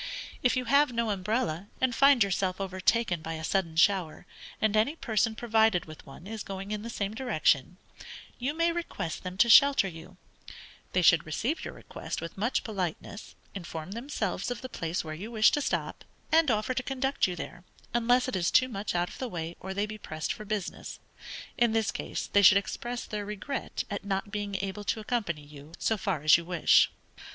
If 0.41 0.57
you 0.57 0.65
have 0.65 0.91
no 0.91 1.11
umbrella, 1.11 1.67
and 1.79 1.93
find 1.93 2.23
yourself 2.23 2.59
overtaken 2.59 3.21
by 3.21 3.33
a 3.33 3.43
sudden 3.43 3.75
shower, 3.75 4.25
and 4.59 4.75
any 4.75 4.95
person 4.95 5.35
provided 5.35 5.85
with 5.85 6.07
one 6.07 6.25
is 6.25 6.41
going 6.41 6.71
in 6.71 6.81
the 6.81 6.89
same 6.89 7.13
direction, 7.13 7.77
you 8.39 8.55
may 8.55 8.71
request 8.71 9.21
them 9.21 9.37
to 9.37 9.47
shelter 9.47 9.87
you; 9.87 10.17
they 10.93 11.03
should 11.03 11.23
receive 11.27 11.63
your 11.63 11.75
request 11.75 12.19
with 12.19 12.35
much 12.35 12.63
politeness, 12.63 13.35
inform 13.53 13.91
themselves 13.91 14.49
of 14.49 14.61
the 14.61 14.69
place 14.69 15.03
where 15.03 15.13
you 15.13 15.29
wish 15.29 15.51
to 15.51 15.61
stop, 15.61 16.03
and 16.31 16.49
offer 16.49 16.73
to 16.73 16.81
conduct 16.81 17.27
you 17.27 17.35
there, 17.35 17.63
unless 17.93 18.27
it 18.27 18.35
is 18.35 18.49
too 18.49 18.69
much 18.69 18.95
out 18.95 19.09
of 19.09 19.19
the 19.19 19.29
way, 19.29 19.55
or 19.59 19.71
they 19.71 19.85
be 19.85 19.99
pressed 19.99 20.33
for 20.33 20.45
business; 20.45 20.99
in 21.59 21.73
this 21.73 21.91
case, 21.91 22.25
they 22.25 22.41
should 22.41 22.57
express 22.57 23.05
their 23.05 23.23
regret 23.23 23.83
at 23.91 24.03
not 24.03 24.31
being 24.31 24.55
able 24.61 24.83
to 24.83 24.99
accompany 24.99 25.43
you 25.43 25.73
so 25.77 25.95
far 25.95 26.23
as 26.23 26.37
you 26.37 26.43
wish. 26.43 26.89